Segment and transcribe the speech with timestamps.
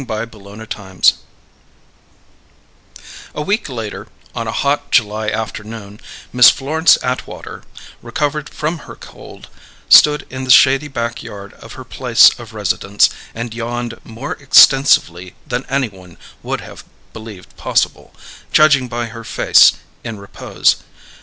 [0.01, 1.01] CHAPTER SEVEN
[3.35, 5.99] A week later, on a hot July afternoon,
[6.33, 7.61] Miss Florence Atwater,
[8.01, 9.47] recovered from her cold,
[9.89, 15.35] stood in the shady back yard of her place of residence and yawned more extensively
[15.45, 16.83] than any one would have
[17.13, 18.11] believed possible,
[18.51, 19.73] judging by her face
[20.03, 20.77] in repose.